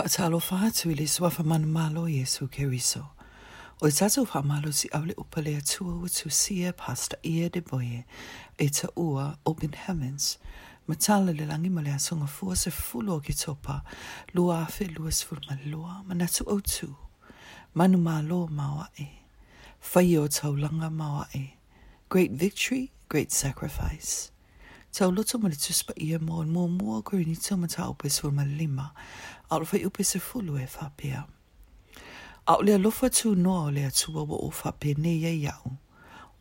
Whaatalofa 0.00 0.60
atu 0.66 0.90
i 0.90 0.94
le 0.94 1.06
suafa 1.08 1.42
manamalo 1.42 2.08
Yesu 2.08 2.48
Keriso. 2.48 3.04
O 3.82 3.86
i 3.86 3.90
tatu 3.90 4.24
whamalo 4.24 4.72
si 4.72 4.88
au 4.92 5.04
le 5.04 5.12
upale 5.18 5.54
atua 5.56 5.94
o 6.02 6.08
tusia 6.08 6.72
pasta 6.72 7.16
ia 7.22 7.50
de 7.50 7.60
boye 7.60 8.04
e 8.58 8.68
ta 8.70 8.88
ua 8.96 9.36
open 9.44 9.72
heavens. 9.72 10.38
Matala 10.88 11.34
le 11.36 11.44
langi 11.44 11.68
male 11.70 11.90
asunga 11.92 12.26
fua 12.26 12.56
se 12.56 12.70
fulo 12.70 13.16
o 13.16 13.20
ki 13.20 13.34
topa 13.34 13.82
lua 14.32 14.62
afe 14.66 14.88
lua 14.88 15.10
sifur 15.12 15.38
maloa 15.48 16.02
manatu 16.08 16.44
o 16.46 16.60
tu. 16.60 16.96
Manu 17.74 17.98
malo 17.98 18.48
mawa 18.50 18.88
e. 18.96 19.06
Whai 19.92 20.16
o 20.16 20.28
taulanga 20.28 20.88
mawa 20.90 21.26
e. 21.34 21.54
Great 22.08 22.30
victory, 22.30 22.90
great 23.10 23.30
sacrifice. 23.30 24.30
tauloto 24.92 25.38
ma 25.38 25.48
le 25.48 25.56
tuspaia 25.56 26.16
e 26.18 26.18
mua 26.18 26.66
mua 26.68 27.02
korinito 27.02 27.56
ma 27.56 27.66
taʻaupesu 27.66 28.30
malima 28.32 28.90
ao 29.50 29.64
se 29.64 30.18
fulu 30.18 30.58
e 30.58 30.66
faapea 30.66 31.24
a 32.46 32.54
o 32.54 32.60
lofa 32.62 33.08
tu 33.08 33.34
noa 33.36 33.66
o 33.66 33.70
lea 33.70 33.86
atua 33.88 34.22
wa 34.24 34.36
o 34.36 34.50
ne 34.98 35.26
ai 35.26 35.46
aʻu 35.46 35.72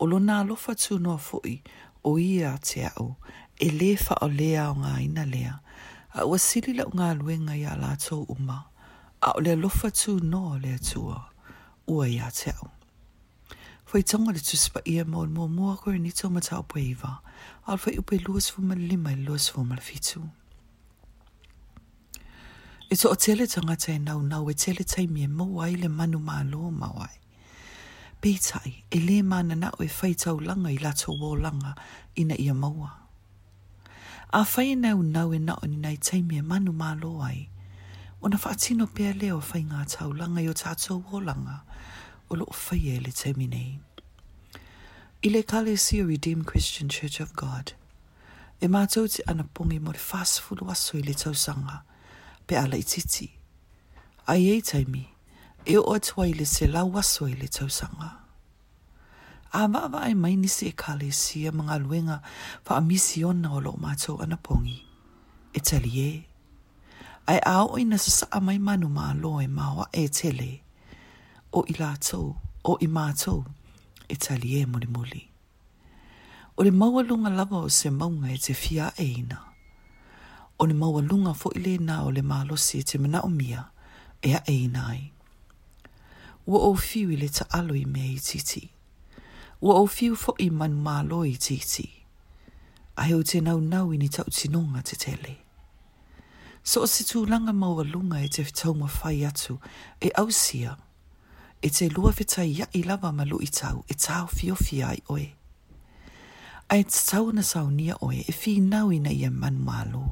o 0.00 0.06
lo 0.06 0.18
na 0.18 0.42
lofa 0.44 0.74
tu 0.74 0.98
noa 0.98 1.18
fui 1.18 1.62
o 2.04 2.16
ia 2.18 2.58
te 2.62 2.88
au. 2.96 3.16
e 3.60 3.70
lē 3.70 3.96
faaolea 3.98 4.66
aogāina 4.70 5.24
lea 5.26 5.52
a 6.14 6.24
ua 6.24 6.38
sili 6.38 6.72
la 6.72 6.84
o 6.84 6.90
laʻugaluega 6.90 7.76
la 7.76 7.76
latou 7.76 8.22
uma 8.28 8.64
a 9.20 9.32
o 9.36 9.40
lofa 9.40 9.90
tu 9.90 10.20
noa 10.24 10.54
o 10.54 10.58
lea 10.58 10.74
atua 10.76 11.28
ua 11.86 12.06
iā 12.06 12.30
te 12.32 12.50
au. 12.50 12.68
Fai 13.86 14.02
tonga 14.02 14.32
le 14.32 14.38
tuspa 14.40 14.80
ia 14.84 15.04
e 15.04 15.04
ni 15.04 15.04
tuma 15.04 15.04
ta 15.04 15.04
au 15.04 15.04
tusipaia 15.04 15.04
ma 15.04 15.18
o 15.18 15.24
le 15.26 15.32
muamua 15.32 15.76
korinito 15.76 16.30
ma 16.30 16.40
taʻaupaeiva 16.40 17.16
al 17.66 17.78
fai 17.78 17.98
upe 17.98 18.18
luas 18.18 18.50
fu 18.52 18.62
ma 18.62 18.74
lima 18.74 19.10
i 19.12 19.16
luas 19.22 19.50
fu 19.50 19.62
ma 19.64 19.76
fitu. 19.76 20.20
E 22.90 22.96
to 22.96 23.08
o 23.10 23.14
tele 23.14 23.46
tangata 23.46 23.92
e 23.94 23.98
nau 23.98 24.20
nau 24.22 24.48
e 24.50 24.54
tele 24.54 24.82
tai 24.84 25.06
mi 25.06 25.22
e 25.24 25.28
mawai 25.28 25.74
le 25.76 25.88
manu 25.88 26.18
maa 26.18 26.42
loa 26.52 26.70
mawai. 26.80 27.16
Pētai, 28.22 28.70
e 28.90 28.98
le 29.06 29.22
mana 29.22 29.54
na 29.62 29.68
o 29.78 29.84
e 29.84 29.88
fai 29.88 30.14
tau 30.22 30.36
langa 30.40 30.70
i 30.72 30.78
lato 30.84 31.12
wō 31.20 31.30
langa 31.44 31.72
ina 32.20 32.34
ia 32.44 32.54
maua. 32.62 32.90
A 34.32 34.40
fai 34.52 34.74
nau 34.74 34.98
nau 35.14 35.28
e 35.34 35.38
na 35.46 35.54
o 35.62 35.66
ni 35.70 35.76
nai 35.84 35.96
tai 36.06 36.20
mi 36.28 36.36
e 36.38 36.42
manu 36.50 36.72
maa 36.80 36.94
loa 37.02 37.26
ai. 37.28 37.40
O 38.22 38.26
na 38.28 38.36
whaatino 38.42 38.84
pēr 38.96 39.14
leo 39.20 39.38
fai 39.48 39.62
ngā 39.68 39.82
tau 39.92 40.10
langa 40.18 40.40
i 40.42 40.48
o 40.52 40.56
tātou 40.62 40.98
wō 41.08 41.20
langa 41.28 41.58
o 42.30 42.34
lo 42.38 42.44
o 42.52 42.56
fai 42.64 42.80
e 42.96 42.98
le 43.04 43.12
tau 43.20 43.34
minei. 43.38 43.70
o 45.20 45.30
Redeemed 46.06 46.44
Christian 46.46 46.88
Church 46.88 47.18
of 47.20 47.34
God. 47.34 47.72
E 48.60 48.66
mātou 48.68 49.06
te 49.08 49.22
anapongi 49.26 49.80
mo 49.80 49.90
le 49.90 49.98
whasfulu 49.98 51.34
sanga 51.34 51.82
pe 52.46 52.54
ala 52.54 52.76
i 52.76 52.82
titi. 52.82 53.32
taimi, 54.26 55.06
e 55.66 55.76
o 55.76 55.82
atua 55.92 56.28
i 56.28 56.32
le 56.38 56.44
se 56.44 56.68
lau 56.68 56.92
aso 56.96 57.26
i 57.26 57.34
le 57.34 57.48
tausanga. 57.48 58.12
A 59.52 59.66
wawa 59.66 60.02
ai 60.02 60.14
mai 60.14 60.36
nisi 60.36 60.68
e 60.68 60.72
kalesi 60.72 61.48
a 61.48 61.52
mga 61.52 61.78
luenga 61.82 62.22
fa 62.64 62.76
a 62.76 62.80
misiona 62.80 63.52
o 63.54 63.58
lo 63.58 63.72
mātou 63.72 64.20
anapongi. 64.20 64.82
E 65.52 65.60
tali 65.60 66.24
Ai 67.26 67.40
ao 67.44 67.76
i 67.76 67.84
nasa 67.84 68.10
saa 68.10 68.40
mai 68.40 68.58
manu 68.58 68.88
mā 68.88 69.20
loe 69.20 69.46
mā 69.48 69.76
wa 69.76 69.86
e 69.92 70.06
tele. 70.08 70.60
O 71.52 71.66
e 74.08 74.16
tali 74.16 74.60
e 74.60 74.66
muli 74.66 74.86
muli. 74.88 75.28
O 76.56 76.64
le 76.64 76.70
maua 76.70 77.02
lava 77.02 77.56
o 77.56 77.68
se 77.68 77.90
maunga 77.90 78.32
e 78.32 78.38
te 78.38 78.54
fia 78.54 78.92
e 78.98 79.24
O 80.58 80.66
le 80.66 80.72
maua 80.74 81.02
lunga 81.02 81.34
fo 81.34 81.50
ile 81.54 81.78
na 81.78 82.04
o 82.04 82.10
le 82.10 82.22
malosi 82.22 82.80
e 82.80 82.82
te 82.82 82.98
mana 82.98 83.20
o 83.22 83.28
mia 83.28 83.70
e 84.22 84.32
a 84.34 84.42
e 84.48 84.64
ina 84.64 84.88
ai. 84.88 85.12
Ua 86.46 86.58
o 86.68 86.74
fiu 86.74 87.10
i 87.10 87.16
le 87.16 87.28
ta 87.28 87.44
alo 87.50 87.74
i 87.74 87.84
mea 87.84 88.10
i 88.10 88.18
titi. 88.18 88.70
Ua 89.62 89.74
o 89.74 89.86
fiu 89.86 90.16
fo 90.16 90.34
i 90.38 90.48
man 90.50 90.72
malo 90.74 91.24
i 91.24 91.36
titi. 91.36 91.92
Ai 92.96 93.12
o 93.14 93.22
te 93.22 93.40
nau 93.40 93.60
nau 93.60 93.92
i 93.94 93.98
ni 93.98 94.08
tau 94.08 94.24
tinonga 94.34 94.80
te 94.88 94.96
tele. 94.96 95.34
So 96.64 96.80
o 96.82 96.86
se 96.86 97.04
tūlanga 97.04 97.52
maua 97.52 97.84
lunga 97.92 98.18
e 98.20 98.28
te 98.28 98.42
tau 98.44 98.72
mawhai 98.74 99.26
atu 99.30 99.60
e 100.00 100.08
Ausia 100.16 100.72
e 101.62 101.68
te 101.70 101.88
lua 101.88 102.12
whetai 102.16 102.48
ia 102.52 102.66
i 102.72 102.82
lava 102.82 103.12
malu 103.12 103.38
i 103.42 103.46
tau 103.46 103.84
e 103.88 103.94
tau 104.04 104.26
fio 104.38 104.54
fia 104.54 104.92
i 104.94 105.02
oe. 105.08 105.32
A 106.68 106.76
e 106.78 106.82
te 106.84 106.98
tau 107.10 107.32
na 107.34 107.42
sau 107.52 107.66
nia 107.78 107.94
oe 108.06 108.20
e 108.28 108.32
fi 108.40 108.52
nau 108.60 108.90
ina 108.92 109.10
ia 109.10 109.26
e 109.26 109.30
man 109.40 109.56
malo. 109.58 110.04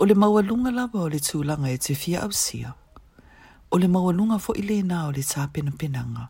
O 0.00 0.04
le 0.04 0.14
maualunga 0.14 0.70
lava 0.70 0.98
o 1.04 1.08
le 1.12 1.18
tūlanga 1.18 1.68
e 1.74 1.76
te 1.84 1.94
fia 1.94 2.20
au 2.24 2.32
sia. 2.32 2.72
O 3.72 3.76
le 3.78 3.88
maualunga 3.94 4.38
fo 4.44 4.52
i 4.56 4.62
le 4.68 4.78
nā 4.90 5.04
o 5.08 5.12
le 5.12 5.22
tā 5.22 5.44
pena 5.52 5.70
penanga 5.80 6.28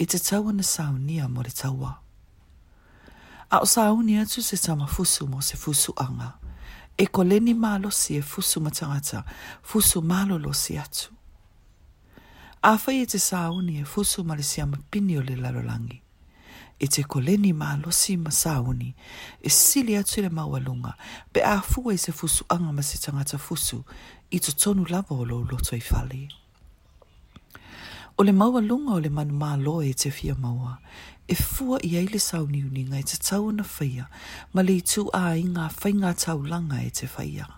e 0.00 0.04
te 0.10 0.18
tau 0.18 0.50
na 0.52 0.62
sau 0.64 0.98
nia 0.98 1.28
mo 1.28 1.42
le 1.42 1.50
taua. 1.60 1.92
A 3.54 3.60
o 3.62 3.66
sau 3.66 4.02
nia 4.02 4.24
tu 4.26 4.42
se 4.42 4.56
tama 4.56 4.86
fusu 4.86 5.26
mo 5.30 5.40
se 5.48 5.56
fusu 5.56 5.92
anga. 5.96 6.30
E 6.98 7.04
koleni 7.06 7.54
malo 7.54 7.90
si 7.90 8.16
e 8.18 8.22
fusu 8.22 8.60
matangata, 8.60 9.22
fusu 9.62 10.02
malo 10.02 10.36
lo 10.44 10.52
si 10.52 10.74
atu. 10.78 11.12
A 12.60 12.74
whai 12.76 12.98
e 13.00 13.06
te 13.08 13.16
sāuni 13.16 13.78
e 13.80 13.86
fusu 13.88 14.20
ma 14.22 14.34
le 14.36 14.44
siama 14.44 14.76
pini 14.92 15.14
o 15.16 15.20
le 15.24 15.32
larolangi. 15.34 15.96
E 16.76 16.86
te 16.92 17.00
koleni 17.08 17.54
mā 17.56 17.70
losi 17.80 18.18
ma 18.20 18.28
sāuni, 18.28 18.90
e 19.40 19.48
sili 19.48 19.94
atu 19.96 20.20
le 20.20 20.28
maualunga, 20.28 20.90
pe 21.32 21.40
a 21.40 21.54
fua 21.64 21.94
i 21.96 22.00
se 22.00 22.12
fusu 22.12 22.44
anga 22.52 22.70
ma 22.76 22.82
se 22.84 22.98
tangata 23.00 23.38
fusu, 23.40 23.78
i 24.30 24.38
to 24.44 24.52
tonu 24.52 24.84
lava 24.90 25.16
o 25.16 25.24
lo 25.24 25.38
loto 25.40 25.72
i 25.74 25.80
fali. 25.80 26.20
O 28.18 28.22
le 28.28 28.32
maualunga 28.36 28.92
o 28.92 28.98
le 29.00 29.08
manu 29.08 29.38
mā 29.40 29.54
loa 29.56 29.86
e 29.88 29.94
te 29.96 30.10
fia 30.12 30.34
maua, 30.36 30.74
e 31.24 31.34
fua 31.40 31.78
i 31.80 31.94
eile 31.96 32.20
sāuni 32.20 32.60
uninga 32.68 33.00
e 33.00 33.08
te 33.08 33.16
tau 33.24 33.48
na 33.56 33.64
whaia, 33.64 34.04
ma 34.52 34.60
le 34.60 34.76
i 34.82 34.84
tu 34.84 35.06
a 35.16 35.32
inga 35.40 35.70
whainga 35.80 36.12
tau 36.26 36.44
langa 36.44 36.84
e 36.84 36.90
te 36.92 37.08
whaiaa. 37.08 37.56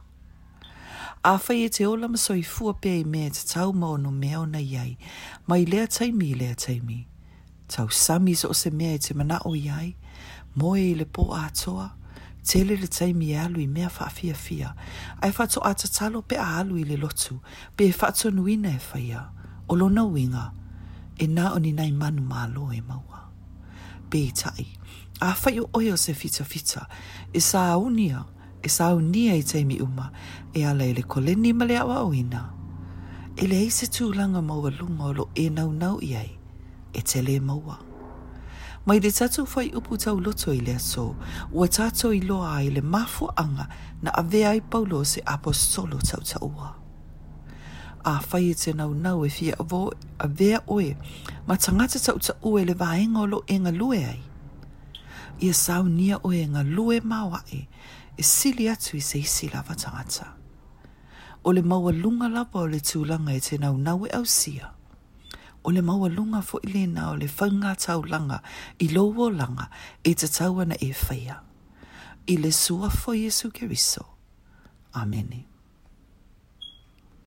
Afa 1.25 1.55
ye 1.55 1.69
te 1.69 1.85
so 2.17 2.35
i 2.35 2.43
fua 2.43 2.75
pia 2.75 2.97
i 2.99 3.05
mea 3.05 3.31
te 3.31 3.47
tau 3.47 3.73
mao 3.73 3.95
no 3.97 4.11
mea 4.11 4.41
ona 4.41 4.59
iai, 4.59 4.97
ma 5.47 5.55
i 5.57 5.65
lea 5.65 5.87
taimi 5.87 6.33
i 6.33 6.35
lea 6.35 6.55
taimi. 6.57 7.07
Tau 7.69 7.89
sami 7.91 8.35
so 8.35 8.53
se 8.53 8.71
mea 8.71 8.95
i 8.95 8.99
te 8.99 9.15
mana 9.15 9.39
o 9.45 9.55
iai, 9.55 9.95
moe 10.57 10.81
i 10.81 10.95
le 10.95 11.05
po 11.05 11.23
toa. 11.55 11.95
tele 12.45 12.75
le 12.75 12.89
taimi 12.89 13.31
e 13.31 13.37
alu 13.39 13.61
i 13.61 13.67
mea 13.69 13.87
whaafia 13.89 14.35
fia, 14.35 14.75
ai 15.23 15.31
ata 15.31 15.87
talo 15.89 16.23
pe 16.23 16.37
a 16.37 16.59
alu 16.59 16.77
i 16.79 16.83
le 16.83 16.97
lotu, 16.97 17.39
pe 17.77 17.85
e 17.85 17.93
to 17.93 18.31
nuina 18.33 18.69
e 18.71 18.99
ia. 18.99 19.31
o 19.69 19.75
na 19.77 20.03
winga, 20.05 20.51
e 21.21 21.27
na 21.29 21.55
o 21.55 21.59
ni 21.59 21.71
nei 21.71 21.93
manu 21.93 22.21
mālo 22.21 22.75
e 22.75 22.81
maua. 22.81 23.31
Pe 24.11 24.19
i 24.27 24.33
tai, 24.35 24.67
a 25.21 25.37
yo 25.53 25.69
o 25.73 25.79
oia 25.79 25.97
se 25.97 26.15
fita 26.15 26.43
fita, 26.43 26.89
e 27.33 27.39
sa 27.39 27.77
unia, 27.79 28.27
e 28.63 28.69
sau 28.69 29.01
nia 29.01 29.35
i 29.35 29.43
teimi 29.43 29.81
uma 29.81 30.11
e 30.53 30.65
ala 30.67 30.85
ele 30.85 31.03
koleni 31.03 31.53
ma 31.53 31.65
le 31.65 31.77
awa 31.79 32.03
oina. 32.05 32.51
Ele 33.37 33.49
le 33.55 33.63
eise 33.67 33.87
tūlanga 33.87 34.43
maua 34.45 34.71
lunga 34.71 35.13
lo 35.17 35.29
e 35.35 35.49
nau 35.51 35.73
nau 35.73 35.99
i 36.03 36.15
ai, 36.17 36.31
e 36.93 37.01
te 37.01 37.23
le 37.23 37.39
maua. 37.41 37.79
Mai 38.87 39.01
le 39.01 39.11
tatu 39.11 39.47
fai 39.47 39.71
upu 39.79 39.97
tau 39.99 40.17
loto 40.21 40.53
i 40.53 40.61
le 40.61 40.75
aso, 40.75 41.15
ua 41.53 41.67
tato 41.69 42.13
i 42.13 42.21
loa 42.21 42.55
ai 42.59 42.71
le 42.71 42.83
mafu 42.83 43.29
anga 43.37 43.67
na 44.03 44.11
avea 44.11 44.51
i 44.55 44.61
paulo 44.61 45.05
se 45.05 45.21
apostolo 45.27 45.99
tau 46.09 46.21
taua. 46.23 46.75
A 48.05 48.19
fai 48.21 48.51
e 48.51 48.55
te 48.55 48.73
nau 48.73 48.95
nau 48.95 49.25
e 49.25 49.29
fia 49.31 49.55
avo 49.59 49.93
avea 50.19 50.61
oe, 50.67 50.97
ma 51.47 51.57
tangata 51.57 51.99
tau 51.99 52.19
taua 52.19 52.61
e 52.63 52.65
le 52.65 52.75
vaenga 52.75 53.25
lo 53.27 53.43
e 53.47 53.59
ngalue 53.59 54.01
ai. 54.13 54.23
Ia 55.41 55.53
sau 55.55 55.85
nia 55.89 56.19
oe 56.27 56.47
ngalue 56.47 56.47
mawa 56.47 56.67
e, 56.67 56.67
ngalue 56.75 57.01
mawa 57.11 57.41
e, 57.57 57.61
e 58.17 58.23
sili 58.23 58.69
atu 58.71 58.97
i 58.97 59.01
se 59.01 59.19
isi 59.19 59.49
lava 59.55 59.75
tangata. 59.75 60.37
O 61.45 61.53
le 61.53 61.63
maua 61.63 61.93
lunga 61.93 62.29
lava 62.29 62.59
o 62.61 62.67
le 62.69 62.79
tūlanga 62.81 63.35
e 63.37 63.41
te 63.41 63.59
nau 63.59 63.77
nau 63.79 64.07
e 64.07 64.11
au 64.15 64.25
sia. 64.25 64.71
O 65.65 65.71
le 65.71 65.81
maua 65.83 66.09
lunga 66.09 66.43
fo 66.43 66.61
i 66.63 66.71
lena 66.73 67.11
o 67.11 67.15
le 67.17 67.27
whaunga 67.27 67.75
tau 67.79 68.03
langa 68.05 68.43
i 68.79 68.89
loo 68.93 69.31
langa 69.31 69.71
e 70.05 70.15
te 70.15 70.27
tauana 70.29 70.77
e 70.81 70.93
whaia. 70.93 71.41
I 72.29 72.37
le 72.37 72.53
sua 72.53 72.91
fo 72.91 73.15
Jesu 73.15 73.51
Keriso. 73.51 74.05
Amenim. 74.95 75.52